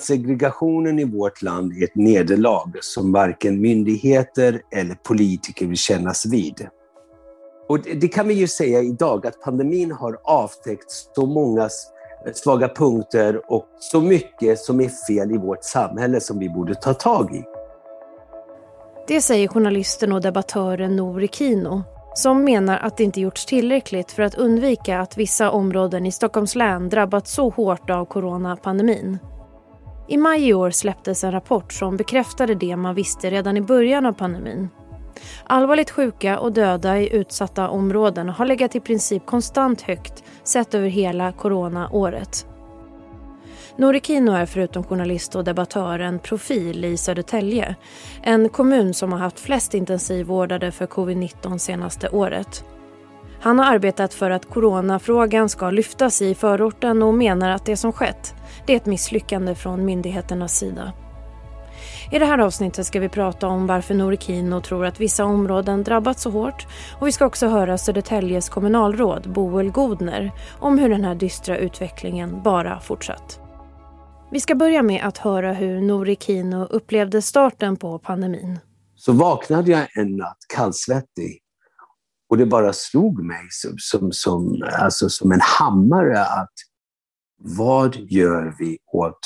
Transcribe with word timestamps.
segregationen 0.00 0.98
i 0.98 1.04
vårt 1.04 1.42
land 1.42 1.72
är 1.72 1.84
ett 1.84 1.94
nederlag 1.94 2.72
som 2.80 3.12
varken 3.12 3.60
myndigheter 3.60 4.62
eller 4.70 4.94
politiker 4.94 5.66
vill 5.66 5.76
kännas 5.76 6.26
vid. 6.26 6.68
Och 7.68 7.80
det 7.80 8.08
kan 8.08 8.28
vi 8.28 8.34
ju 8.34 8.48
säga 8.48 8.80
idag, 8.82 9.26
att 9.26 9.40
pandemin 9.40 9.92
har 9.92 10.18
avtäckt 10.24 10.90
så 10.90 11.26
många 11.26 11.62
eh, 11.62 12.32
svaga 12.34 12.68
punkter 12.68 13.52
och 13.52 13.66
så 13.78 14.00
mycket 14.00 14.58
som 14.58 14.80
är 14.80 14.90
fel 15.08 15.32
i 15.32 15.36
vårt 15.36 15.64
samhälle 15.64 16.20
som 16.20 16.38
vi 16.38 16.48
borde 16.48 16.74
ta 16.74 16.94
tag 16.94 17.34
i. 17.34 17.44
Det 19.08 19.20
säger 19.20 19.48
journalisten 19.48 20.12
och 20.12 20.20
debattören 20.20 20.96
Nouri 20.96 21.28
Kino 21.28 21.82
som 22.14 22.44
menar 22.44 22.78
att 22.78 22.96
det 22.96 23.04
inte 23.04 23.20
gjorts 23.20 23.46
tillräckligt 23.46 24.12
för 24.12 24.22
att 24.22 24.34
undvika 24.34 25.00
att 25.00 25.16
vissa 25.16 25.50
områden 25.50 26.06
i 26.06 26.12
Stockholms 26.12 26.54
län 26.54 26.88
drabbats 26.88 27.32
så 27.32 27.48
hårt 27.50 27.90
av 27.90 28.04
coronapandemin. 28.04 29.18
I 30.08 30.16
maj 30.16 30.48
i 30.48 30.54
år 30.54 30.70
släpptes 30.70 31.24
en 31.24 31.32
rapport 31.32 31.72
som 31.72 31.96
bekräftade 31.96 32.54
det 32.54 32.76
man 32.76 32.94
visste 32.94 33.30
redan 33.30 33.56
i 33.56 33.60
början 33.60 34.06
av 34.06 34.12
pandemin. 34.12 34.68
Allvarligt 35.44 35.90
sjuka 35.90 36.38
och 36.38 36.52
döda 36.52 36.98
i 36.98 37.16
utsatta 37.16 37.68
områden 37.68 38.28
har 38.28 38.46
legat 38.46 38.76
i 38.76 38.80
princip 38.80 39.26
konstant 39.26 39.82
högt 39.82 40.24
sett 40.44 40.74
över 40.74 40.88
hela 40.88 41.32
coronaåret. 41.32 42.46
Nouri 43.76 44.00
Kino 44.00 44.32
är 44.32 44.46
förutom 44.46 44.84
journalist 44.84 45.34
och 45.34 45.44
debattör 45.44 45.98
en 45.98 46.18
profil 46.18 46.84
i 46.84 46.96
Södertälje. 46.96 47.76
En 48.22 48.48
kommun 48.48 48.94
som 48.94 49.12
har 49.12 49.18
haft 49.18 49.40
flest 49.40 49.74
intensivvårdade 49.74 50.72
för 50.72 50.86
covid-19 50.86 51.58
senaste 51.58 52.08
året. 52.08 52.64
Han 53.40 53.58
har 53.58 53.66
arbetat 53.66 54.14
för 54.14 54.30
att 54.30 54.48
coronafrågan 54.48 55.48
ska 55.48 55.70
lyftas 55.70 56.22
i 56.22 56.34
förorten 56.34 57.02
och 57.02 57.14
menar 57.14 57.50
att 57.50 57.64
det 57.64 57.76
som 57.76 57.92
skett 57.92 58.34
det 58.66 58.72
är 58.72 58.76
ett 58.76 58.86
misslyckande 58.86 59.54
från 59.54 59.84
myndigheternas 59.84 60.58
sida. 60.58 60.92
I 62.12 62.18
det 62.18 62.24
här 62.24 62.38
avsnittet 62.38 62.86
ska 62.86 63.00
vi 63.00 63.08
prata 63.08 63.46
om 63.46 63.66
varför 63.66 63.94
Norikino 63.94 64.60
tror 64.60 64.86
att 64.86 65.00
vissa 65.00 65.24
områden 65.24 65.84
drabbats 65.84 66.22
så 66.22 66.30
hårt 66.30 66.66
och 67.00 67.06
vi 67.06 67.12
ska 67.12 67.26
också 67.26 67.46
höra 67.46 67.78
Södertäljes 67.78 68.48
kommunalråd 68.48 69.32
Boel 69.32 69.70
Godner 69.70 70.32
om 70.58 70.78
hur 70.78 70.88
den 70.88 71.04
här 71.04 71.14
dystra 71.14 71.56
utvecklingen 71.56 72.42
bara 72.42 72.80
fortsatt. 72.80 73.40
Vi 74.30 74.40
ska 74.40 74.54
börja 74.54 74.82
med 74.82 75.04
att 75.04 75.18
höra 75.18 75.52
hur 75.52 75.80
Norikino 75.80 76.64
upplevde 76.64 77.22
starten 77.22 77.76
på 77.76 77.98
pandemin. 77.98 78.58
Så 78.96 79.12
vaknade 79.12 79.70
jag 79.70 79.98
en 79.98 80.16
natt 80.16 80.38
kallsvettig 80.54 81.38
och 82.28 82.38
det 82.38 82.46
bara 82.46 82.72
slog 82.72 83.24
mig 83.24 83.46
som, 83.50 83.74
som, 83.78 84.12
som, 84.12 84.62
alltså 84.78 85.08
som 85.08 85.32
en 85.32 85.40
hammare 85.40 86.24
att 86.24 86.52
vad 87.38 87.96
gör 87.96 88.54
vi 88.58 88.78
åt 88.92 89.18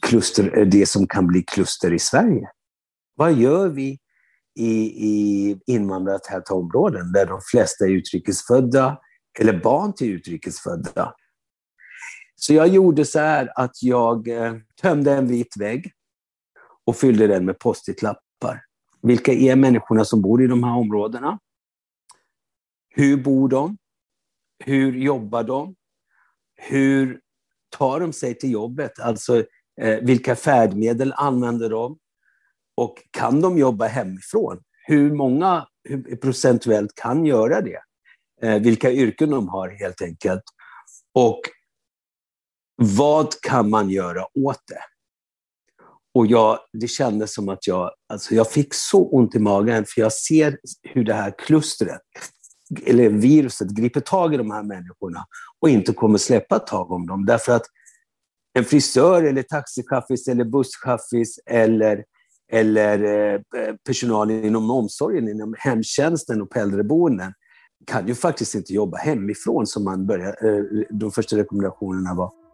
kluster, 0.00 0.64
det 0.64 0.88
som 0.88 1.06
kan 1.06 1.26
bli 1.26 1.42
kluster 1.42 1.92
i 1.92 1.98
Sverige? 1.98 2.50
Vad 3.14 3.32
gör 3.32 3.68
vi 3.68 3.98
i, 4.58 4.80
i 5.08 5.56
invandrartäta 5.66 6.54
områden 6.54 7.12
där 7.12 7.26
de 7.26 7.40
flesta 7.50 7.84
är 7.84 7.90
utrikesfödda 7.90 8.98
eller 9.38 9.60
barn 9.60 9.94
till 9.94 10.12
utrikesfödda? 10.12 11.14
Så 12.34 12.54
jag 12.54 12.68
gjorde 12.68 13.04
så 13.04 13.18
här 13.18 13.52
att 13.54 13.82
jag 13.82 14.28
eh, 14.28 14.54
tömde 14.82 15.12
en 15.12 15.28
vit 15.28 15.56
vägg 15.56 15.92
och 16.84 16.96
fyllde 16.96 17.26
den 17.26 17.44
med 17.44 17.58
post-it-lappar. 17.58 18.62
Vilka 19.02 19.32
är 19.32 19.56
människorna 19.56 20.04
som 20.04 20.22
bor 20.22 20.42
i 20.42 20.46
de 20.46 20.64
här 20.64 20.76
områdena? 20.76 21.38
Hur 22.96 23.16
bor 23.16 23.48
de? 23.48 23.76
Hur 24.64 24.92
jobbar 24.92 25.42
de? 25.42 25.74
Hur 26.56 27.20
tar 27.70 28.00
de 28.00 28.12
sig 28.12 28.38
till 28.38 28.50
jobbet? 28.50 29.00
Alltså, 29.00 29.44
eh, 29.80 29.98
vilka 30.02 30.36
färdmedel 30.36 31.12
använder 31.16 31.70
de? 31.70 31.98
Och 32.76 33.02
kan 33.10 33.40
de 33.40 33.58
jobba 33.58 33.86
hemifrån? 33.86 34.62
Hur 34.86 35.12
många 35.12 35.66
hur 35.88 36.16
procentuellt 36.16 36.94
kan 36.94 37.26
göra 37.26 37.60
det? 37.60 37.80
Eh, 38.42 38.62
vilka 38.62 38.92
yrken 38.92 39.30
de 39.30 39.48
har 39.48 39.68
helt 39.68 40.02
enkelt. 40.02 40.42
Och 41.14 41.40
vad 42.76 43.40
kan 43.40 43.70
man 43.70 43.90
göra 43.90 44.24
åt 44.38 44.60
det? 44.68 44.82
Och 46.14 46.26
jag, 46.26 46.58
det 46.72 46.88
kändes 46.88 47.34
som 47.34 47.48
att 47.48 47.66
jag, 47.66 47.90
alltså 48.08 48.34
jag 48.34 48.50
fick 48.50 48.74
så 48.74 49.08
ont 49.08 49.34
i 49.34 49.38
magen, 49.38 49.84
för 49.88 50.00
jag 50.00 50.12
ser 50.12 50.58
hur 50.82 51.04
det 51.04 51.14
här 51.14 51.34
klustret, 51.38 52.00
eller 52.86 53.08
viruset, 53.08 53.68
griper 53.70 54.00
tag 54.00 54.34
i 54.34 54.36
de 54.36 54.50
här 54.50 54.62
människorna 54.62 55.26
och 55.60 55.68
inte 55.68 55.92
kommer 55.92 56.18
släppa 56.18 56.58
tag 56.58 56.90
om 56.92 57.06
dem. 57.06 57.26
Därför 57.26 57.52
att 57.52 57.66
en 58.58 58.64
frisör, 58.64 59.22
eller 59.22 59.42
taxichaffis, 59.42 60.28
eller 60.28 60.44
busschaffis 60.44 61.38
eller, 61.46 62.04
eller 62.52 63.04
eh, 63.54 64.44
inom 64.44 64.70
omsorgen, 64.70 65.28
inom 65.28 65.54
hemtjänsten 65.58 66.42
och 66.42 66.50
på 66.50 66.58
äldreboenden 66.58 67.32
kan 67.86 68.08
ju 68.08 68.14
faktiskt 68.14 68.54
inte 68.54 68.72
jobba 68.72 68.98
hemifrån 68.98 69.66
som 69.66 69.84
man 69.84 70.06
började, 70.06 70.48
eh, 70.48 70.84
de 70.90 71.12
första 71.12 71.36
rekommendationerna 71.36 72.14
var. 72.14 72.45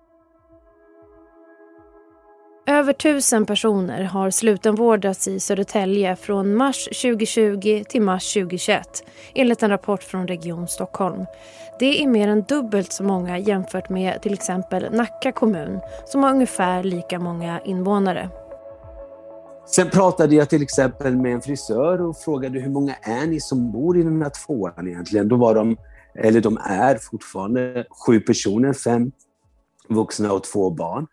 Över 2.66 2.92
tusen 2.92 3.46
personer 3.46 4.02
har 4.02 4.30
slutenvårdats 4.30 5.28
i 5.28 5.40
Södertälje 5.40 6.16
från 6.16 6.54
mars 6.54 6.84
2020 6.84 7.84
till 7.88 8.02
mars 8.02 8.32
2021 8.34 9.04
enligt 9.34 9.62
en 9.62 9.70
rapport 9.70 10.02
från 10.02 10.28
Region 10.28 10.68
Stockholm. 10.68 11.26
Det 11.78 12.02
är 12.02 12.06
mer 12.06 12.28
än 12.28 12.42
dubbelt 12.42 12.92
så 12.92 13.04
många 13.04 13.38
jämfört 13.38 13.88
med 13.88 14.22
till 14.22 14.32
exempel 14.32 14.86
Nacka 14.92 15.32
kommun 15.32 15.80
som 16.06 16.22
har 16.22 16.30
ungefär 16.30 16.82
lika 16.82 17.18
många 17.18 17.60
invånare. 17.60 18.30
Sen 19.66 19.90
pratade 19.90 20.34
jag 20.34 20.48
till 20.48 20.62
exempel 20.62 21.16
med 21.16 21.32
en 21.32 21.40
frisör 21.40 22.00
och 22.02 22.16
frågade 22.16 22.60
hur 22.60 22.70
många 22.70 22.94
är 22.94 23.26
ni 23.26 23.40
som 23.40 23.72
bor 23.72 23.98
i 23.98 24.02
den 24.02 24.22
här 24.22 24.32
tvåan 24.46 24.88
egentligen? 24.88 25.28
Då 25.28 25.36
var 25.36 25.54
de, 25.54 25.76
eller 26.14 26.40
de 26.40 26.58
är 26.64 26.98
fortfarande 27.10 27.86
sju 28.06 28.20
personer, 28.20 28.72
fem 28.72 29.12
vuxna 29.88 30.32
och 30.32 30.44
två 30.44 30.70
barn. 30.70 31.06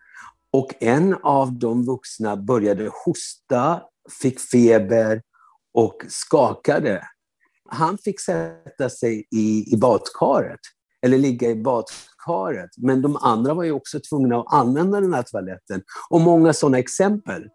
Och 0.53 0.73
en 0.79 1.13
av 1.23 1.53
de 1.53 1.85
vuxna 1.85 2.37
började 2.37 2.91
hosta, 3.05 3.81
fick 4.21 4.39
feber 4.39 5.21
och 5.73 6.05
skakade. 6.07 7.01
Han 7.69 7.97
fick 7.97 8.19
sätta 8.19 8.89
sig 8.89 9.27
i, 9.31 9.73
i 9.73 9.77
badkaret, 9.77 10.59
eller 11.01 11.17
ligga 11.17 11.49
i 11.49 11.55
badkaret. 11.55 12.69
Men 12.77 13.01
de 13.01 13.15
andra 13.15 13.53
var 13.53 13.63
ju 13.63 13.71
också 13.71 13.99
tvungna 13.99 14.39
att 14.39 14.53
använda 14.53 15.01
den 15.01 15.13
här 15.13 15.23
toaletten. 15.23 15.81
Och 16.09 16.21
många 16.21 16.53
sådana 16.53 16.79
exempel. 16.79 17.49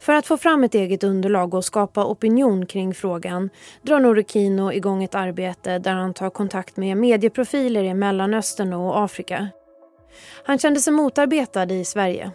För 0.00 0.12
att 0.12 0.26
få 0.26 0.36
fram 0.36 0.64
ett 0.64 0.74
eget 0.74 1.04
underlag 1.04 1.54
och 1.54 1.64
skapa 1.64 2.04
opinion 2.06 2.66
kring 2.66 2.94
frågan 2.94 3.50
drar 3.82 4.00
Norikino 4.00 4.72
igång 4.72 5.04
ett 5.04 5.14
arbete 5.14 5.78
där 5.78 5.94
han 5.94 6.14
tar 6.14 6.30
kontakt 6.30 6.76
med 6.76 6.96
medieprofiler 6.96 7.84
i 7.84 7.94
Mellanöstern 7.94 8.72
och 8.72 9.04
Afrika. 9.04 9.48
Han 10.44 10.58
kände 10.58 10.80
sig 10.80 10.92
motarbetad 10.92 11.72
i 11.72 11.84
Sverige. 11.84 12.30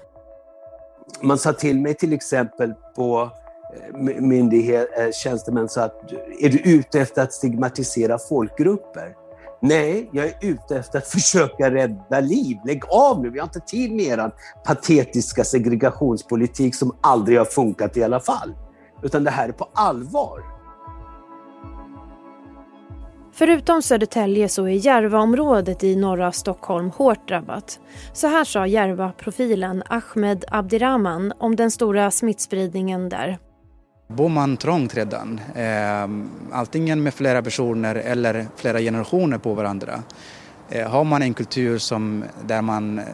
Man 1.22 1.38
sa 1.38 1.54
till 1.54 1.80
mig 1.80 1.94
till 1.94 2.14
exempel 2.14 2.74
på 2.96 3.30
eh, 3.76 4.22
myndighet, 4.22 4.90
eh, 5.00 5.12
tjänstemän 5.12 5.70
så 5.70 5.82
att 5.82 6.12
är 6.40 6.50
du 6.50 6.60
ute 6.60 7.00
efter 7.00 7.22
att 7.22 7.34
stigmatisera 7.34 8.18
folkgrupper? 8.18 9.16
Nej, 9.62 10.10
jag 10.12 10.26
är 10.26 10.34
ute 10.42 10.78
efter 10.78 10.98
att 10.98 11.08
försöka 11.18 11.72
rädda 11.72 12.20
liv. 12.20 12.58
Lägg 12.66 12.84
av 12.90 13.22
nu, 13.22 13.30
vi 13.30 13.40
har 13.40 13.46
inte 13.46 13.60
tid 13.60 13.92
med 13.92 14.06
er 14.06 14.32
patetiska 14.66 15.44
segregationspolitik 15.44 16.76
som 16.76 16.98
aldrig 17.02 17.38
har 17.38 17.46
funkat 17.46 17.98
i 17.98 18.04
alla 18.04 18.20
fall. 18.20 18.56
Utan 19.04 19.24
det 19.24 19.32
här 19.32 19.50
är 19.50 19.54
på 19.54 19.70
allvar. 19.74 20.57
Förutom 23.38 23.82
Södertälje 23.82 24.50
så 24.50 24.68
är 24.68 24.86
Järvaområdet 24.86 25.84
i 25.84 25.96
norra 25.96 26.32
Stockholm 26.32 26.90
hårt 26.90 27.28
drabbat. 27.28 27.80
Så 28.14 28.28
här 28.28 28.44
sa 28.44 28.68
Järva-profilen 28.68 29.84
Ahmed 29.90 30.46
Abdirahman 30.48 31.34
om 31.38 31.56
den 31.56 31.72
stora 31.72 32.12
smittspridningen 32.12 33.10
där. 33.10 33.38
Bor 34.08 34.30
man 34.30 34.58
trångt 34.58 34.96
redan, 34.96 35.42
eh, 35.56 36.10
antingen 36.52 37.04
med 37.04 37.14
flera 37.14 37.42
personer 37.42 37.96
eller 37.96 38.48
flera 38.56 38.80
generationer 38.80 39.38
på 39.38 39.54
varandra, 39.54 40.04
eh, 40.70 40.90
har 40.90 41.04
man 41.04 41.22
en 41.22 41.34
kultur 41.34 41.78
som, 41.78 42.24
där 42.48 42.62
man 42.62 43.00
eh, 43.00 43.06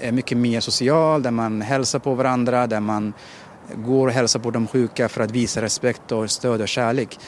är 0.00 0.12
mycket 0.12 0.38
mer 0.38 0.60
social, 0.60 1.22
där 1.22 1.30
man 1.30 1.62
hälsar 1.62 1.98
på 1.98 2.14
varandra, 2.14 2.66
där 2.66 2.80
man 2.80 3.12
går 3.74 4.06
och 4.06 4.12
hälsar 4.12 4.40
på 4.40 4.50
de 4.50 4.66
sjuka 4.66 5.08
för 5.08 5.22
att 5.22 5.30
visa 5.30 5.62
respekt 5.62 6.12
och 6.12 6.30
stöd 6.30 6.60
och 6.60 6.68
kärlek, 6.68 7.18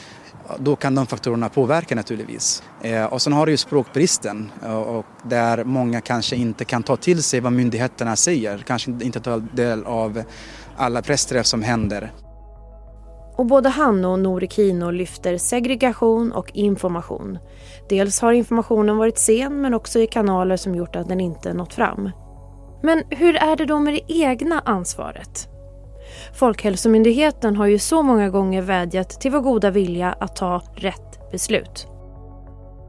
då 0.59 0.77
kan 0.77 0.95
de 0.95 1.07
faktorerna 1.07 1.49
påverka 1.49 1.95
naturligtvis. 1.95 2.63
Eh, 2.83 3.05
och 3.05 3.23
sen 3.23 3.33
har 3.33 3.47
du 3.47 3.53
ju 3.53 3.59
språkbristen 3.59 4.51
eh, 4.63 4.77
och 4.77 5.07
där 5.23 5.65
många 5.65 6.01
kanske 6.01 6.37
inte 6.37 6.65
kan 6.65 6.83
ta 6.83 6.97
till 6.97 7.23
sig 7.23 7.41
vad 7.41 7.53
myndigheterna 7.53 8.17
säger, 8.17 8.59
kanske 8.59 8.91
inte 8.91 9.21
ta 9.21 9.37
del 9.37 9.85
av 9.85 10.23
alla 10.77 11.03
pressträff 11.03 11.47
som 11.47 11.63
händer. 11.63 12.13
Och 13.37 13.47
både 13.47 13.69
han 13.69 14.05
och 14.05 14.19
Nouri 14.19 14.49
Kino 14.49 14.91
lyfter 14.91 15.39
segregation 15.39 16.33
och 16.33 16.51
information. 16.55 17.39
Dels 17.89 18.21
har 18.21 18.33
informationen 18.33 18.97
varit 18.97 19.19
sen 19.19 19.61
men 19.61 19.75
också 19.75 19.99
i 19.99 20.07
kanaler 20.07 20.57
som 20.57 20.75
gjort 20.75 20.97
att 20.97 21.09
den 21.09 21.21
inte 21.21 21.55
nått 21.55 21.75
fram. 21.75 22.11
Men 22.83 23.03
hur 23.11 23.37
är 23.37 23.57
det 23.57 23.65
då 23.65 23.79
med 23.79 23.95
det 23.95 24.13
egna 24.13 24.61
ansvaret? 24.61 25.56
Folkhälsomyndigheten 26.35 27.57
har 27.57 27.67
ju 27.67 27.79
så 27.79 28.03
många 28.03 28.31
gånger 28.31 28.63
vädjat 28.63 29.21
till 29.21 29.31
vår 29.31 29.41
goda 29.41 29.71
vilja 29.71 30.13
att 30.13 30.37
ta 30.37 30.63
rätt 30.75 31.31
beslut. 31.33 31.87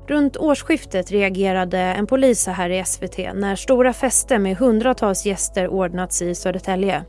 Runt 0.07 0.37
årsskiftet 0.37 1.11
reagerade 1.11 1.77
en 1.77 2.07
polis 2.07 2.47
här 2.47 2.69
i 2.69 2.85
SVT 2.85 3.17
när 3.17 3.55
stora 3.55 3.93
fester 3.93 4.39
med 4.39 4.57
hundratals 4.57 5.25
gäster 5.25 5.67
ordnats 5.67 6.21
i 6.21 6.35
Södertälje. 6.35 7.05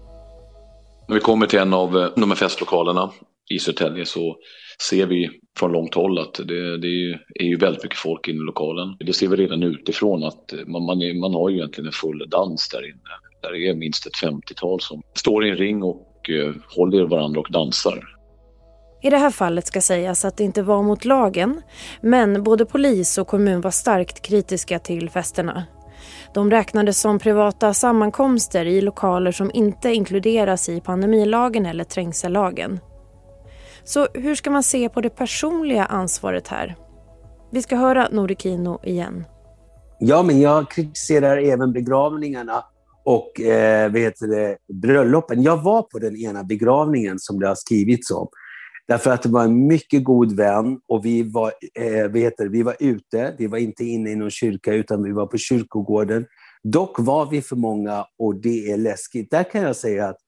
När 1.09 1.15
vi 1.15 1.21
kommer 1.21 1.47
till 1.47 1.59
en 1.59 1.75
av 1.75 1.99
eh, 1.99 2.09
de 2.17 2.31
här 2.31 2.37
festlokalerna 2.37 3.11
i 3.51 3.59
Södertälje 3.59 4.07
så 4.07 4.37
ser 4.91 5.07
vi 5.07 5.31
från 5.59 5.73
långt 5.73 5.95
håll 5.95 6.19
att 6.19 6.35
det, 6.35 6.79
det 6.79 7.19
är 7.35 7.45
ju 7.45 7.57
väldigt 7.57 7.83
mycket 7.83 7.99
folk 7.99 8.29
inne 8.29 8.39
i 8.39 8.47
lokalen. 8.47 8.97
Det 9.01 9.13
ser 9.13 9.29
vi 9.29 9.37
redan 9.37 9.63
utifrån 9.63 10.25
att 10.25 10.53
eh, 10.53 10.59
man, 10.67 10.83
man, 10.83 11.03
är, 11.03 11.21
man 11.21 11.35
har 11.35 11.49
ju 11.49 11.57
egentligen 11.57 11.87
en 11.87 11.93
full 11.93 12.25
dans 12.31 12.69
där 12.69 12.89
inne. 12.89 13.11
Där 13.43 13.53
det 13.53 13.69
är 13.69 13.75
minst 13.75 14.07
ett 14.07 14.17
50-tal 14.23 14.81
som 14.81 15.03
står 15.15 15.47
i 15.47 15.51
en 15.51 15.57
ring 15.57 15.83
och 15.83 16.08
eh, 16.29 16.55
håller 16.77 17.05
varandra 17.05 17.41
och 17.41 17.53
dansar. 17.53 18.19
I 19.03 19.11
det 19.11 19.17
här 19.17 19.31
fallet 19.31 19.67
ska 19.67 19.81
sägas 19.81 20.25
att 20.25 20.37
det 20.37 20.45
inte 20.45 20.63
var 20.63 20.83
mot 20.83 21.05
lagen, 21.05 21.63
men 22.01 22.43
både 22.43 22.65
polis 22.65 23.19
och 23.19 23.27
kommun 23.27 23.61
var 23.61 23.71
starkt 23.71 24.23
kritiska 24.23 24.79
till 24.79 25.11
festerna. 25.11 25.67
De 26.35 26.51
räknades 26.51 27.01
som 27.01 27.19
privata 27.19 27.75
sammankomster 27.75 28.65
i 28.65 28.81
lokaler 28.81 29.33
som 29.33 29.51
inte 29.55 29.91
inkluderas 29.93 30.69
i 30.69 30.81
pandemilagen 30.81 31.67
eller 31.67 31.85
trängsellagen. 31.85 32.81
Så 33.85 34.07
hur 34.15 34.35
ska 34.35 34.51
man 34.51 34.63
se 34.63 34.89
på 34.89 35.01
det 35.01 35.11
personliga 35.11 35.85
ansvaret 35.85 36.49
här? 36.49 36.77
Vi 37.53 37.63
ska 37.63 37.77
höra 37.77 38.09
Norikino 38.11 38.81
igen. 38.83 39.25
Ja, 40.01 40.23
men 40.23 40.41
jag 40.41 40.71
kritiserar 40.71 41.37
även 41.37 41.73
begravningarna 41.73 42.65
och 43.09 43.41
eh, 43.41 43.93
vad 43.93 44.01
heter 44.01 44.27
det, 44.27 44.57
bröllopen. 44.73 45.43
Jag 45.43 45.63
var 45.63 45.83
på 45.83 45.99
den 45.99 46.17
ena 46.17 46.45
begravningen 46.45 47.19
som 47.19 47.41
det 47.41 47.49
har 47.49 47.55
skrivits 47.55 48.11
om. 48.11 48.29
Därför 48.89 49.11
att 49.11 49.23
det 49.23 49.29
var 49.29 49.45
en 49.45 49.67
mycket 49.67 50.05
god 50.05 50.37
vän 50.37 50.79
och 50.89 51.05
vi 51.05 51.23
var, 51.23 51.53
eh, 51.75 52.03
vad 52.03 52.19
heter 52.19 52.45
det, 52.45 52.51
vi 52.51 52.63
var 52.63 52.77
ute. 52.81 53.35
Vi 53.39 53.47
var 53.47 53.59
inte 53.59 53.85
inne 53.85 54.11
i 54.11 54.17
någon 54.17 54.31
kyrka 54.31 54.73
utan 54.73 55.03
vi 55.03 55.13
var 55.13 55.27
på 55.27 55.39
kyrkogården. 55.39 56.27
Dock 56.63 56.99
var 56.99 57.31
vi 57.31 57.43
för 57.43 57.57
många 57.57 58.05
och 58.19 58.41
det 58.41 58.71
är 58.71 58.77
läskigt. 58.77 59.31
Där 59.31 59.51
kan 59.51 59.63
jag 59.63 59.77
säga 59.77 60.09
att 60.09 60.19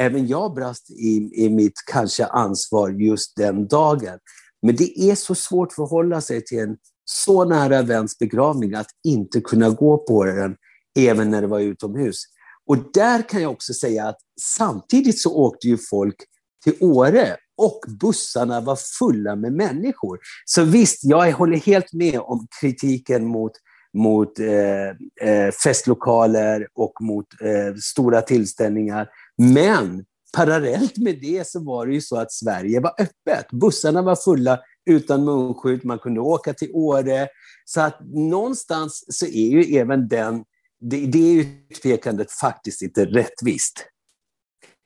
även 0.00 0.26
jag 0.26 0.54
brast 0.54 0.90
i, 0.90 1.30
i 1.34 1.50
mitt 1.50 1.74
kanske 1.92 2.26
ansvar 2.26 2.90
just 2.90 3.36
den 3.36 3.68
dagen. 3.68 4.18
Men 4.62 4.76
det 4.76 5.00
är 5.00 5.14
så 5.14 5.34
svårt 5.34 5.68
att 5.68 5.74
förhålla 5.74 6.20
sig 6.20 6.44
till 6.44 6.58
en 6.58 6.76
så 7.04 7.44
nära 7.44 7.82
väns 7.82 8.18
begravning 8.18 8.74
att 8.74 8.90
inte 9.08 9.40
kunna 9.40 9.70
gå 9.70 9.98
på 9.98 10.24
den 10.24 10.56
även 10.98 11.30
när 11.30 11.40
det 11.40 11.48
var 11.48 11.60
utomhus. 11.60 12.22
Och 12.66 12.92
där 12.92 13.28
kan 13.28 13.42
jag 13.42 13.52
också 13.52 13.74
säga 13.74 14.08
att 14.08 14.18
samtidigt 14.40 15.22
så 15.22 15.36
åkte 15.36 15.68
ju 15.68 15.78
folk 15.90 16.16
till 16.64 16.74
Åre 16.80 17.36
och 17.56 17.80
bussarna 18.00 18.60
var 18.60 18.78
fulla 18.98 19.36
med 19.36 19.52
människor. 19.52 20.18
Så 20.44 20.64
visst, 20.64 21.04
jag 21.04 21.32
håller 21.32 21.56
helt 21.56 21.92
med 21.92 22.20
om 22.20 22.46
kritiken 22.60 23.26
mot, 23.26 23.52
mot 23.94 24.38
eh, 24.38 25.28
eh, 25.30 25.50
festlokaler 25.64 26.68
och 26.74 26.92
mot 27.00 27.26
eh, 27.40 27.74
stora 27.74 28.22
tillställningar. 28.22 29.08
Men 29.38 30.04
parallellt 30.36 30.96
med 30.96 31.20
det 31.20 31.46
så 31.46 31.64
var 31.64 31.86
det 31.86 31.94
ju 31.94 32.00
så 32.00 32.16
att 32.16 32.32
Sverige 32.32 32.80
var 32.80 32.94
öppet. 32.98 33.50
Bussarna 33.50 34.02
var 34.02 34.16
fulla 34.16 34.60
utan 34.90 35.24
munskydd, 35.24 35.84
man 35.84 35.98
kunde 35.98 36.20
åka 36.20 36.54
till 36.54 36.70
Åre. 36.72 37.28
Så 37.64 37.80
att 37.80 38.00
någonstans 38.14 39.04
så 39.08 39.26
är 39.26 39.48
ju 39.48 39.76
även 39.76 40.08
den, 40.08 40.44
det, 40.82 41.06
det 41.06 41.34
utpekandet 41.34 42.32
faktiskt 42.32 42.82
inte 42.82 43.04
rättvist. 43.04 43.86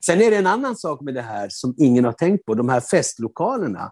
Sen 0.06 0.20
är 0.20 0.30
det 0.30 0.36
en 0.36 0.46
annan 0.46 0.76
sak 0.76 1.00
med 1.00 1.14
det 1.14 1.22
här 1.22 1.48
som 1.50 1.74
ingen 1.78 2.04
har 2.04 2.12
tänkt 2.12 2.44
på, 2.44 2.54
de 2.54 2.68
här 2.68 2.80
festlokalerna. 2.80 3.90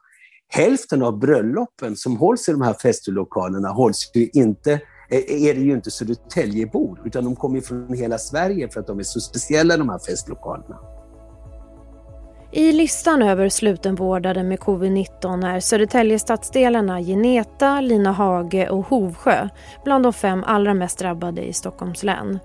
Hälften 0.48 1.02
av 1.02 1.18
bröllopen 1.18 1.96
som 1.96 2.16
hålls 2.16 2.48
i 2.48 2.52
de 2.52 2.62
här 2.62 2.74
festlokalerna 2.74 3.68
hålls 3.68 4.10
ju 4.14 4.30
inte 4.32 4.80
är 5.10 5.54
det 5.54 5.60
ju 5.60 5.72
inte 5.72 5.90
Södertäljebor, 5.90 7.02
utan 7.04 7.24
de 7.24 7.36
kommer 7.36 7.60
från 7.60 7.94
hela 7.94 8.18
Sverige 8.18 8.68
för 8.68 8.80
att 8.80 8.86
de 8.86 8.98
är 8.98 9.02
så 9.02 9.20
speciella 9.20 9.76
de 9.76 9.88
här 9.88 9.98
festlokalerna. 9.98 10.93
I 12.56 12.72
listan 12.72 13.22
över 13.22 13.48
slutenvårdade 13.48 14.42
med 14.42 14.58
covid-19 14.58 15.46
är 15.46 15.60
Södertäljestadsdelarna 15.60 17.00
Geneta, 17.00 17.80
Linahage 17.80 18.68
och 18.70 18.86
Hovsjö 18.86 19.48
bland 19.84 20.04
de 20.04 20.12
fem 20.12 20.44
allra 20.46 20.74
mest 20.74 20.98
drabbade 20.98 21.42
i 21.42 21.52
Stockholms 21.52 22.02
län. 22.02 22.38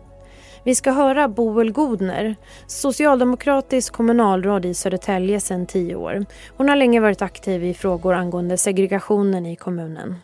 Vi 0.63 0.75
ska 0.75 0.91
höra 0.91 1.27
Boel 1.27 1.71
Godner, 1.71 2.35
socialdemokratisk 2.67 3.93
kommunalråd 3.93 4.65
i 4.65 4.73
Södertälje 4.73 5.39
sedan 5.39 5.65
tio 5.65 5.95
år. 5.95 6.25
Hon 6.57 6.69
har 6.69 6.75
länge 6.75 6.99
varit 6.99 7.21
aktiv 7.21 7.63
i 7.63 7.73
frågor 7.73 8.13
angående 8.13 8.57
segregationen 8.57 9.45
i 9.45 9.55
kommunen. 9.55 10.15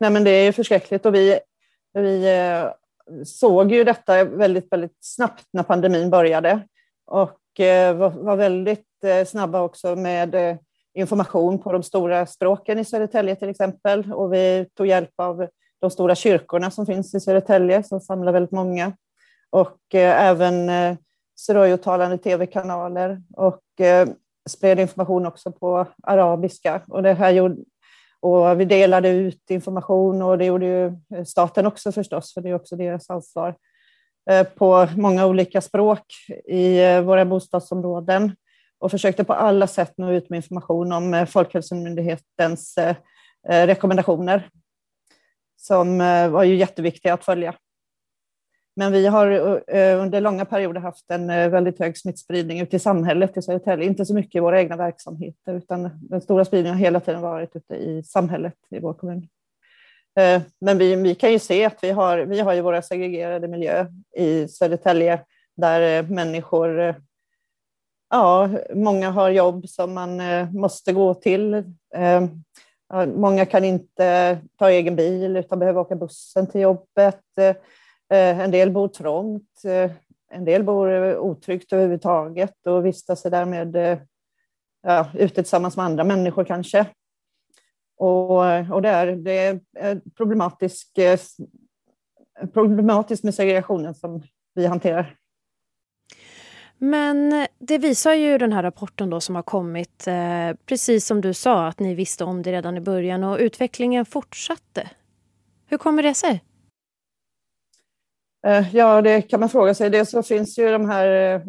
Nej, 0.00 0.10
men 0.10 0.24
det 0.24 0.30
är 0.30 0.52
förskräckligt 0.52 1.06
och 1.06 1.14
vi, 1.14 1.38
vi 1.94 2.38
eh, 2.38 2.70
såg 3.24 3.72
ju 3.72 3.84
detta 3.84 4.24
väldigt, 4.24 4.72
väldigt 4.72 4.96
snabbt 5.00 5.44
när 5.52 5.62
pandemin 5.62 6.10
började 6.10 6.60
och 7.06 7.38
Eh, 7.60 7.94
var 7.94 8.36
väldigt 8.36 9.04
eh, 9.04 9.24
snabba 9.24 9.60
också 9.60 9.96
med 9.96 10.34
eh, 10.34 10.56
information 10.94 11.58
på 11.58 11.72
de 11.72 11.82
stora 11.82 12.26
språken 12.26 12.78
i 12.78 12.84
Södertälje 12.84 13.36
till 13.36 13.48
exempel. 13.48 14.12
Och 14.12 14.32
vi 14.32 14.66
tog 14.74 14.86
hjälp 14.86 15.10
av 15.16 15.48
de 15.80 15.90
stora 15.90 16.14
kyrkorna 16.14 16.70
som 16.70 16.86
finns 16.86 17.14
i 17.14 17.20
Södertälje 17.20 17.82
som 17.82 18.00
samlar 18.00 18.32
väldigt 18.32 18.52
många 18.52 18.92
och 19.50 19.94
även 19.94 20.68
eh, 20.68 21.76
talande 21.76 22.18
tv-kanaler 22.18 23.22
och 23.36 23.62
spred 24.48 24.80
information 24.80 25.26
också 25.26 25.52
på 25.52 25.86
arabiska. 26.02 26.82
Och 26.88 27.02
det 27.02 27.12
här 27.12 27.30
gjorde, 27.30 27.56
och 28.20 28.60
vi 28.60 28.64
delade 28.64 29.08
ut 29.08 29.50
information 29.50 30.22
och 30.22 30.38
det 30.38 30.44
gjorde 30.44 30.66
ju 30.66 30.96
staten 31.24 31.66
också 31.66 31.92
förstås, 31.92 32.34
för 32.34 32.40
det 32.40 32.48
är 32.48 32.54
också 32.54 32.76
deras 32.76 33.10
ansvar, 33.10 33.54
Eh, 34.30 34.46
på 34.46 34.88
många 34.96 35.26
olika 35.26 35.60
språk 35.60 36.06
i 36.44 36.84
eh, 36.84 37.00
våra 37.00 37.24
bostadsområden 37.24 38.36
och 38.78 38.90
försökte 38.90 39.24
på 39.24 39.32
alla 39.32 39.66
sätt 39.66 39.94
nå 39.96 40.12
ut 40.12 40.30
med 40.30 40.36
information 40.36 40.92
om 40.92 41.14
eh, 41.14 41.26
Folkhälsomyndighetens 41.26 42.78
rekommendationer 43.48 44.48
som 45.56 45.98
var 46.32 46.42
ju 46.42 46.56
jätteviktiga 46.56 47.14
att 47.14 47.24
följa. 47.24 47.54
Men 48.76 48.92
vi 48.92 49.06
har 49.06 49.26
under 49.74 50.20
långa 50.20 50.44
perioder 50.44 50.80
haft 50.80 51.10
en 51.10 51.26
väldigt 51.26 51.78
hög 51.78 51.98
smittspridning 51.98 52.60
ute 52.60 52.76
i 52.76 52.78
samhället 52.78 53.36
i 53.36 53.42
Södertälje. 53.42 53.86
Inte 53.86 54.06
så 54.06 54.14
mycket 54.14 54.34
i 54.34 54.40
våra 54.40 54.60
egna 54.60 54.76
verksamheter, 54.76 55.54
utan 55.54 55.90
den 56.00 56.20
stora 56.20 56.44
spridningen 56.44 56.76
har 56.76 56.84
hela 56.84 57.00
tiden 57.00 57.20
varit 57.20 57.56
ute 57.56 57.74
i 57.74 58.02
samhället 58.02 58.56
i 58.70 58.80
vår 58.80 58.94
kommun. 58.94 59.28
Eh, 60.20 60.42
men 60.60 60.78
vi, 60.78 60.96
vi 60.96 61.14
kan 61.14 61.32
ju 61.32 61.38
se 61.38 61.64
att 61.64 61.84
vi 61.84 61.90
har, 61.90 62.18
vi 62.18 62.40
har 62.40 62.52
ju 62.52 62.60
våra 62.60 62.82
segregerade 62.82 63.48
miljö 63.48 63.86
i 64.16 64.48
Södertälje 64.48 65.20
där 65.56 65.98
eh, 65.98 66.10
människor, 66.10 66.80
eh, 66.80 66.94
ja, 68.10 68.50
många 68.74 69.10
har 69.10 69.30
jobb 69.30 69.68
som 69.68 69.94
man 69.94 70.20
måste 70.52 70.92
gå 70.92 71.14
till. 71.14 71.64
Många 73.14 73.46
kan 73.46 73.64
inte 73.64 74.38
ta 74.58 74.70
egen 74.70 74.96
bil 74.96 75.36
utan 75.36 75.58
behöver 75.58 75.80
åka 75.80 75.96
bussen 75.96 76.46
till 76.46 76.60
jobbet. 76.60 77.20
En 78.10 78.50
del 78.50 78.70
bor 78.70 78.88
trångt, 78.88 79.62
en 80.32 80.44
del 80.44 80.64
bor 80.64 81.16
otryggt 81.16 81.72
överhuvudtaget 81.72 82.66
och 82.66 82.86
vistas 82.86 83.22
därmed 83.22 83.98
ja, 84.82 85.06
ute 85.14 85.34
tillsammans 85.34 85.76
med 85.76 85.84
andra 85.84 86.04
människor 86.04 86.44
kanske. 86.44 86.86
Och, 88.02 88.70
och 88.70 88.82
det, 88.82 88.88
är, 88.88 89.06
det 89.06 89.60
är 89.74 90.00
problematisk, 90.16 90.98
problematiskt 92.52 93.24
med 93.24 93.34
segregationen 93.34 93.94
som 93.94 94.22
vi 94.54 94.66
hanterar. 94.66 95.16
Men 96.78 97.46
det 97.58 97.78
visar 97.78 98.14
ju 98.14 98.38
den 98.38 98.52
här 98.52 98.62
rapporten 98.62 99.10
då 99.10 99.20
som 99.20 99.34
har 99.34 99.42
kommit, 99.42 100.08
precis 100.66 101.06
som 101.06 101.20
du 101.20 101.34
sa, 101.34 101.66
att 101.66 101.80
ni 101.80 101.94
visste 101.94 102.24
om 102.24 102.42
det 102.42 102.52
redan 102.52 102.76
i 102.76 102.80
början 102.80 103.24
och 103.24 103.38
utvecklingen 103.38 104.04
fortsatte. 104.04 104.90
Hur 105.66 105.78
kommer 105.78 106.02
det 106.02 106.14
sig? 106.14 106.44
Eh, 108.46 108.76
ja, 108.76 109.02
det 109.02 109.22
kan 109.22 109.40
man 109.40 109.48
fråga 109.48 109.74
sig. 109.74 109.90
Dels 109.90 110.10
så 110.10 110.22
finns 110.22 110.58
ju 110.58 110.70
de 110.70 110.90
här 110.90 111.34
eh, 111.34 111.40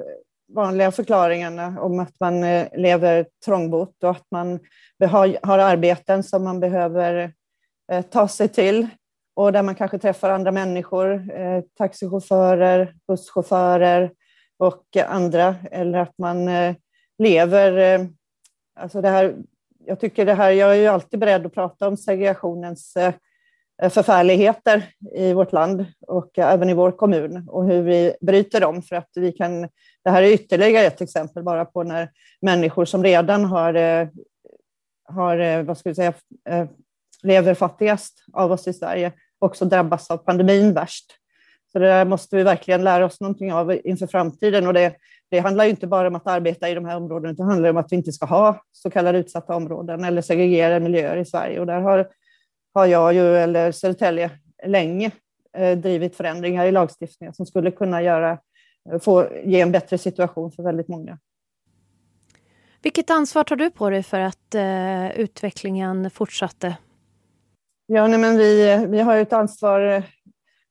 vanliga 0.54 0.92
förklaringarna 0.92 1.82
om 1.82 2.00
att 2.00 2.20
man 2.20 2.44
eh, 2.44 2.68
lever 2.74 3.26
trångbott 3.46 4.04
och 4.04 4.10
att 4.10 4.26
man 4.32 4.60
har 5.42 5.58
arbeten 5.58 6.24
som 6.24 6.44
man 6.44 6.60
behöver 6.60 7.34
eh, 7.92 8.02
ta 8.02 8.28
sig 8.28 8.48
till 8.48 8.88
och 9.36 9.54
där 9.54 9.64
man 9.64 9.76
kanske 9.76 10.00
träffar 10.00 10.30
andra 10.30 10.52
människor, 10.52 11.32
eh, 11.32 11.62
taxichaufförer, 11.78 12.96
busschaufförer 13.08 14.12
och 14.58 14.98
andra, 15.08 15.56
eller 15.72 16.00
att 16.00 16.18
man 16.18 16.50
lever... 17.18 18.00
Alltså 18.80 19.02
det 19.02 19.10
här, 19.10 19.36
jag 19.86 20.00
tycker 20.00 20.26
det 20.26 20.34
här, 20.34 20.52
jag 20.52 20.72
är 20.72 20.76
ju 20.76 20.88
alltid 20.88 21.20
beredd 21.20 21.46
att 21.46 21.54
prata 21.54 21.88
om 21.88 21.98
segregationens 21.98 22.98
Eh, 23.84 23.90
förfärligheter 23.90 24.84
i 25.16 25.34
vårt 25.34 25.52
land 25.52 25.86
och 26.08 26.40
eh, 26.40 26.52
även 26.52 26.70
i 26.70 26.74
vår 26.74 26.92
kommun 26.92 27.50
och 27.50 27.66
hur 27.66 27.82
vi 27.82 28.14
bryter 28.22 28.62
dem 28.62 28.82
för 28.82 28.96
att 28.96 29.10
vi 29.16 29.32
kan. 29.32 29.62
Det 30.04 30.10
här 30.10 30.24
är 30.24 30.32
ytterligare 30.32 30.86
ett 30.86 31.02
exempel 31.02 31.44
bara 31.44 31.66
på 31.66 31.84
när 31.84 32.10
människor 32.42 32.86
som 32.86 33.04
redan 33.04 33.46
har, 33.46 33.74
eh, 33.74 34.08
har 35.04 35.64
vad 35.64 35.78
ska 35.78 35.90
vi 35.90 35.96
säga, 35.96 36.14
lever 37.24 37.54
fattigast 37.54 38.26
av 38.34 38.52
oss 38.52 38.68
i 38.68 38.74
Sverige 38.74 39.12
också 39.40 39.66
drabbas 39.66 40.12
av 40.12 40.18
pandemin 40.18 40.74
värst. 40.74 41.06
Så 41.72 41.80
det 41.80 41.86
där 41.86 42.06
måste 42.06 42.36
vi 42.36 42.44
verkligen 42.44 42.84
lära 42.84 43.06
oss 43.06 43.22
någonting 43.22 43.54
av 43.54 43.80
inför 43.84 44.08
framtiden. 44.08 44.68
Och 44.68 44.74
det, 44.74 44.96
det 45.32 45.40
handlar 45.40 45.66
inte 45.66 45.88
bara 45.88 46.08
om 46.08 46.16
att 46.16 46.28
arbeta 46.28 46.70
i 46.70 46.74
de 46.74 46.86
här 46.86 46.98
områdena, 46.98 47.34
det 47.34 47.44
handlar 47.44 47.70
om 47.70 47.78
att 47.78 47.92
vi 47.92 47.96
inte 47.96 48.12
ska 48.12 48.26
ha 48.26 48.64
så 48.72 48.90
kallade 48.90 49.18
utsatta 49.18 49.56
områden 49.56 50.04
eller 50.04 50.22
segregerade 50.22 50.80
miljöer 50.80 51.18
i 51.18 51.26
Sverige. 51.26 51.60
Och 51.60 51.66
där 51.66 51.82
har, 51.82 52.08
har 52.74 52.86
jag 52.86 53.14
ju, 53.14 53.38
eller 53.38 53.72
Södertälje, 53.72 54.32
länge 54.66 55.12
eh, 55.58 55.78
drivit 55.78 56.16
förändringar 56.16 56.66
i 56.66 56.72
lagstiftningen 56.72 57.34
som 57.34 57.46
skulle 57.46 57.72
kunna 57.72 58.02
göra, 58.02 58.38
få, 59.02 59.28
ge 59.46 59.62
en 59.62 59.72
bättre 59.72 59.98
situation 59.98 60.52
för 60.52 60.64
väldigt 60.64 60.88
många. 60.88 61.18
Vilket 62.82 63.10
ansvar 63.10 63.44
tar 63.44 63.56
du 63.56 63.70
på 63.70 63.90
dig 63.90 64.04
för 64.04 64.20
att 64.20 64.56
eh, 64.56 65.20
utvecklingen 65.20 66.10
fortsatte? 66.10 66.78
Ja, 67.86 68.08
nej, 68.08 68.20
men 68.20 68.38
vi, 68.38 68.86
vi 68.90 69.00
har 69.00 69.18
ett 69.18 69.34
ansvar 69.34 70.04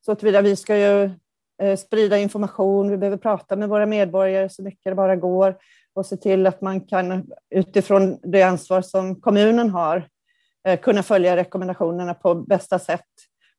så 0.06 0.12
att 0.12 0.22
vi 0.22 0.56
ska 0.56 0.76
ju 0.76 1.10
eh, 1.62 1.76
sprida 1.76 2.18
information, 2.18 2.90
vi 2.90 2.96
behöver 2.96 3.16
prata 3.16 3.56
med 3.56 3.68
våra 3.68 3.86
medborgare 3.86 4.48
så 4.48 4.62
mycket 4.62 4.84
det 4.84 4.94
bara 4.94 5.16
går 5.16 5.56
och 5.94 6.06
se 6.06 6.16
till 6.16 6.46
att 6.46 6.60
man 6.60 6.80
kan 6.80 7.30
utifrån 7.50 8.18
det 8.22 8.42
ansvar 8.42 8.82
som 8.82 9.20
kommunen 9.20 9.70
har 9.70 9.96
eh, 9.96 10.02
Eh, 10.68 10.80
kunna 10.80 11.02
följa 11.02 11.36
rekommendationerna 11.36 12.14
på 12.14 12.34
bästa 12.34 12.78
sätt. 12.78 13.10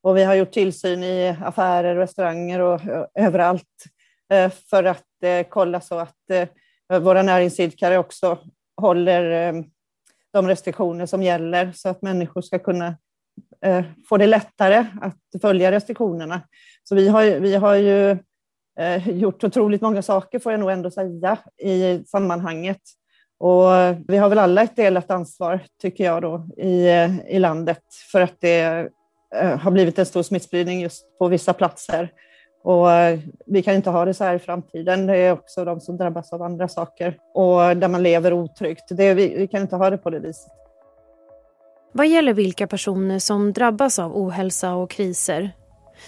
Och 0.01 0.17
vi 0.17 0.23
har 0.23 0.35
gjort 0.35 0.51
tillsyn 0.51 1.03
i 1.03 1.37
affärer, 1.41 1.95
restauranger 1.95 2.59
och 2.59 2.81
eh, 2.85 3.05
överallt 3.15 3.85
eh, 4.33 4.51
för 4.69 4.83
att 4.83 5.03
kolla 5.49 5.81
så 5.81 5.99
att 5.99 6.15
våra 7.01 7.23
näringsidkare 7.23 7.97
också 7.97 8.37
håller 8.81 9.53
de 10.33 10.47
restriktioner 10.47 11.05
som 11.05 11.23
gäller 11.23 11.71
så 11.71 11.89
att 11.89 12.01
människor 12.01 12.41
ska 12.41 12.59
kunna 12.59 12.95
få 14.09 14.17
det 14.17 14.27
lättare 14.27 14.85
att 15.01 15.41
följa 15.41 15.71
restriktionerna. 15.71 16.41
Så 16.83 16.95
vi 16.95 17.07
har, 17.07 17.23
vi 17.23 17.55
har 17.55 17.75
ju 17.75 18.17
gjort 19.05 19.43
otroligt 19.43 19.81
många 19.81 20.01
saker, 20.01 20.39
får 20.39 20.51
jag 20.51 20.59
nog 20.59 20.71
ändå 20.71 20.91
säga, 20.91 21.37
i 21.57 22.03
sammanhanget. 22.05 22.81
Och 23.43 23.97
vi 24.07 24.17
har 24.17 24.29
väl 24.29 24.39
alla 24.39 24.63
ett 24.63 24.75
delat 24.75 25.11
ansvar, 25.11 25.59
tycker 25.81 26.03
jag, 26.03 26.21
då, 26.21 26.45
i, 26.57 26.87
i 27.27 27.39
landet 27.39 27.81
för 28.11 28.21
att 28.21 28.35
det 28.39 28.89
eh, 29.35 29.57
har 29.59 29.71
blivit 29.71 29.99
en 29.99 30.05
stor 30.05 30.23
smittspridning 30.23 30.81
just 30.81 31.17
på 31.19 31.27
vissa 31.27 31.53
platser. 31.53 32.11
Och 32.63 32.91
eh, 32.91 33.19
vi 33.45 33.63
kan 33.63 33.75
inte 33.75 33.89
ha 33.89 34.05
det 34.05 34.13
så 34.13 34.23
här 34.23 34.35
i 34.35 34.39
framtiden. 34.39 35.07
Det 35.07 35.17
är 35.17 35.31
också 35.31 35.65
de 35.65 35.81
som 35.81 35.97
drabbas 35.97 36.33
av 36.33 36.41
andra 36.41 36.67
saker 36.67 37.17
och 37.33 37.77
där 37.77 37.87
man 37.87 38.03
lever 38.03 38.33
otryggt. 38.33 38.83
Det, 38.89 39.13
vi, 39.13 39.35
vi 39.37 39.47
kan 39.47 39.61
inte 39.61 39.75
ha 39.75 39.89
det 39.89 39.97
på 39.97 40.09
det 40.09 40.19
viset. 40.19 40.51
Vad 41.91 42.07
gäller 42.07 42.33
vilka 42.33 42.67
personer 42.67 43.19
som 43.19 43.53
drabbas 43.53 43.99
av 43.99 44.17
ohälsa 44.17 44.73
och 44.73 44.89
kriser 44.89 45.51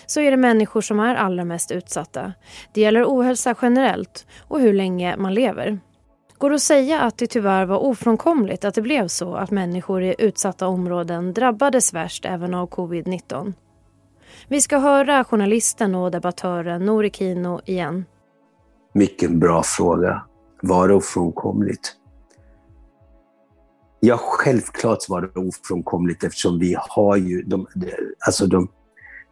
så 0.06 0.20
är 0.20 0.32
det 0.32 0.38
människor 0.38 0.82
som 0.82 1.00
är 1.00 1.16
allra 1.16 1.46
mest 1.46 1.72
utsatta. 1.72 2.34
Det 2.74 2.82
gäller 2.82 3.04
ohälsa 3.06 3.56
generellt 3.62 4.26
och 4.48 4.60
hur 4.60 4.74
länge 4.74 5.18
man 5.18 5.34
lever. 5.34 5.80
Går 6.38 6.50
det 6.50 6.56
att 6.56 6.62
säga 6.62 7.02
att 7.02 7.18
det 7.18 7.28
tyvärr 7.28 7.66
var 7.66 7.78
ofrånkomligt 7.78 8.66
att 8.66 8.76
det 8.76 8.82
blev 8.82 9.08
så 9.08 9.36
att 9.36 9.52
människor 9.52 10.04
i 10.04 10.16
utsatta 10.20 10.68
områden 10.68 11.34
drabbades 11.34 11.94
värst 11.94 12.26
även 12.26 12.54
av 12.54 12.70
covid-19? 12.70 13.54
Vi 14.48 14.62
ska 14.62 14.78
höra 14.78 15.24
journalisten 15.24 15.96
och 15.96 16.12
debattören 16.12 16.86
Nori 16.86 17.12
Kino 17.12 17.62
igen. 17.66 18.06
Mycket 18.94 19.32
bra 19.32 19.64
fråga. 19.64 20.22
Var 20.62 20.88
det 20.88 20.94
ofrånkomligt? 20.94 21.96
Ja, 24.00 24.18
självklart 24.22 25.10
var 25.10 25.22
det 25.22 25.40
ofrånkomligt 25.40 26.24
eftersom 26.24 26.60
vi 26.60 26.76
har 26.90 27.16
ju 27.16 27.42
de, 27.42 27.68
alltså 28.28 28.48
de, 28.48 28.68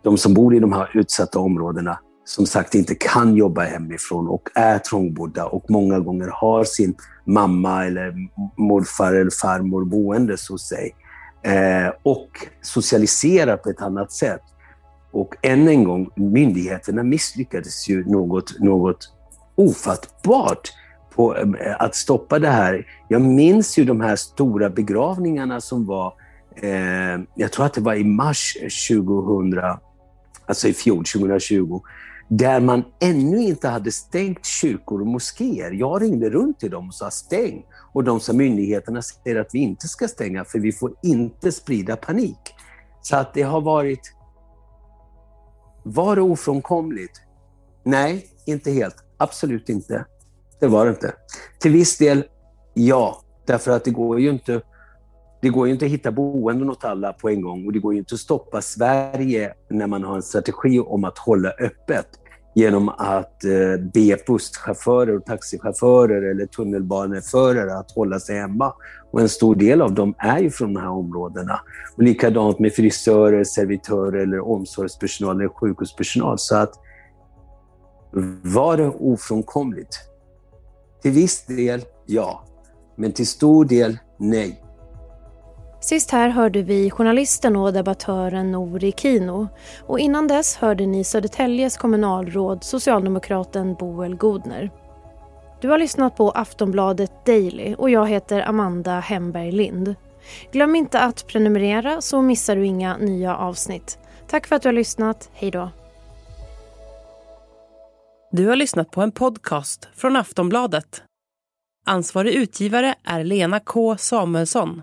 de 0.03 0.17
som 0.17 0.33
bor 0.33 0.55
i 0.55 0.59
de 0.59 0.73
här 0.73 0.97
utsatta 0.97 1.39
områdena 1.39 1.99
som 2.25 2.45
sagt 2.45 2.75
inte 2.75 2.95
kan 2.95 3.35
jobba 3.35 3.61
hemifrån 3.61 4.27
och 4.27 4.49
är 4.55 4.79
trångbodda 4.79 5.45
och 5.45 5.65
många 5.69 5.99
gånger 5.99 6.27
har 6.27 6.63
sin 6.63 6.95
mamma 7.25 7.85
eller 7.85 8.13
morfar 8.57 9.13
eller 9.13 9.31
farmor 9.41 9.85
boende 9.85 10.37
hos 10.49 10.67
sig. 10.67 10.95
Eh, 11.43 11.93
och 12.03 12.29
socialiserar 12.61 13.57
på 13.57 13.69
ett 13.69 13.81
annat 13.81 14.11
sätt. 14.11 14.41
Och 15.11 15.35
än 15.41 15.67
en 15.67 15.83
gång, 15.83 16.09
myndigheterna 16.15 17.03
misslyckades 17.03 17.89
ju 17.89 18.05
något, 18.05 18.59
något 18.59 19.13
ofattbart 19.55 20.69
på 21.15 21.35
eh, 21.37 21.75
att 21.79 21.95
stoppa 21.95 22.39
det 22.39 22.49
här. 22.49 22.87
Jag 23.07 23.21
minns 23.21 23.77
ju 23.77 23.85
de 23.85 24.01
här 24.01 24.15
stora 24.15 24.69
begravningarna 24.69 25.61
som 25.61 25.85
var, 25.85 26.13
eh, 26.55 27.21
jag 27.35 27.51
tror 27.51 27.65
att 27.65 27.73
det 27.73 27.81
var 27.81 27.95
i 27.95 28.03
mars 28.03 28.57
2000, 28.89 29.61
alltså 30.45 30.67
i 30.67 30.73
fjol, 30.73 31.05
2020, 31.05 31.81
där 32.27 32.59
man 32.59 32.83
ännu 32.99 33.41
inte 33.41 33.67
hade 33.67 33.91
stängt 33.91 34.45
kyrkor 34.45 35.01
och 35.01 35.07
moskéer. 35.07 35.71
Jag 35.71 36.01
ringde 36.01 36.29
runt 36.29 36.59
till 36.59 36.71
dem 36.71 36.87
och 36.87 36.95
sa 36.95 37.11
stäng. 37.11 37.65
Och 37.93 38.03
de 38.03 38.19
sa 38.19 38.33
myndigheterna 38.33 39.01
säger 39.01 39.39
att 39.39 39.49
vi 39.53 39.59
inte 39.59 39.87
ska 39.87 40.07
stänga 40.07 40.45
för 40.45 40.59
vi 40.59 40.71
får 40.71 40.95
inte 41.03 41.51
sprida 41.51 41.95
panik. 41.95 42.55
Så 43.01 43.15
att 43.15 43.33
det 43.33 43.41
har 43.41 43.61
varit... 43.61 44.13
Var 45.83 46.15
det 46.15 46.21
ofrånkomligt? 46.21 47.21
Nej, 47.83 48.27
inte 48.45 48.71
helt. 48.71 48.95
Absolut 49.17 49.69
inte. 49.69 50.05
Det 50.59 50.67
var 50.67 50.85
det 50.85 50.91
inte. 50.91 51.13
Till 51.59 51.71
viss 51.71 51.97
del, 51.97 52.25
ja. 52.73 53.19
Därför 53.45 53.71
att 53.71 53.83
det 53.83 53.91
går 53.91 54.19
ju 54.19 54.29
inte 54.29 54.61
det 55.43 55.49
går 55.49 55.67
ju 55.67 55.73
inte 55.73 55.85
att 55.85 55.91
hitta 55.91 56.11
boenden 56.11 56.69
åt 56.69 56.85
alla 56.85 57.13
på 57.13 57.29
en 57.29 57.41
gång 57.41 57.65
och 57.65 57.73
det 57.73 57.79
går 57.79 57.93
ju 57.93 57.99
inte 57.99 58.15
att 58.15 58.19
stoppa 58.19 58.61
Sverige 58.61 59.53
när 59.69 59.87
man 59.87 60.03
har 60.03 60.15
en 60.15 60.21
strategi 60.21 60.79
om 60.79 61.03
att 61.03 61.17
hålla 61.17 61.49
öppet 61.49 62.07
genom 62.55 62.89
att 62.89 63.43
eh, 63.43 63.81
be 63.93 64.17
busschaufförer 64.27 65.17
och 65.17 65.25
taxichaufförer 65.25 66.31
eller 66.31 66.45
tunnelbaneförare 66.45 67.77
att 67.77 67.91
hålla 67.91 68.19
sig 68.19 68.39
hemma. 68.39 68.73
Och 69.11 69.21
en 69.21 69.29
stor 69.29 69.55
del 69.55 69.81
av 69.81 69.93
dem 69.93 70.15
är 70.17 70.39
ju 70.39 70.49
från 70.49 70.73
de 70.73 70.79
här 70.79 70.89
områdena. 70.89 71.59
Och 71.97 72.03
likadant 72.03 72.59
med 72.59 72.73
frisörer, 72.73 73.43
servitörer 73.43 74.19
eller 74.19 74.39
omsorgspersonal 74.39 75.35
eller 75.35 75.49
sjukhuspersonal. 75.49 76.39
Så 76.39 76.55
att 76.55 76.73
var 78.43 78.77
det 78.77 78.87
ofrånkomligt? 78.87 79.99
Till 81.01 81.11
viss 81.11 81.45
del, 81.45 81.81
ja. 82.05 82.43
Men 82.95 83.11
till 83.11 83.27
stor 83.27 83.65
del, 83.65 83.97
nej. 84.19 84.63
Sist 85.83 86.11
här 86.11 86.29
hörde 86.29 86.61
vi 86.61 86.89
journalisten 86.89 87.55
och 87.55 87.73
debattören 87.73 88.51
Nori 88.51 88.93
Kino 88.97 89.47
och 89.87 89.99
innan 89.99 90.27
dess 90.27 90.55
hörde 90.55 90.85
ni 90.85 91.03
Södertäljes 91.03 91.77
kommunalråd 91.77 92.63
socialdemokraten 92.63 93.73
Boel 93.73 94.15
Godner. 94.15 94.71
Du 95.61 95.69
har 95.69 95.77
lyssnat 95.77 96.17
på 96.17 96.31
Aftonbladet 96.31 97.25
Daily 97.25 97.75
och 97.75 97.89
jag 97.89 98.07
heter 98.07 98.41
Amanda 98.41 98.99
Hemberg 98.99 99.51
Lind. 99.51 99.95
Glöm 100.51 100.75
inte 100.75 100.99
att 100.99 101.27
prenumerera 101.27 102.01
så 102.01 102.21
missar 102.21 102.55
du 102.55 102.65
inga 102.65 102.97
nya 102.97 103.37
avsnitt. 103.37 103.99
Tack 104.27 104.47
för 104.47 104.55
att 104.55 104.61
du 104.61 104.67
har 104.67 104.73
lyssnat. 104.73 105.29
Hej 105.33 105.51
då. 105.51 105.69
Du 108.31 108.47
har 108.47 108.55
lyssnat 108.55 108.91
på 108.91 109.01
en 109.01 109.11
podcast 109.11 109.87
från 109.95 110.15
Aftonbladet. 110.15 111.03
Ansvarig 111.85 112.33
utgivare 112.33 112.95
är 113.03 113.23
Lena 113.23 113.59
K 113.59 113.97
Samuelsson. 113.97 114.81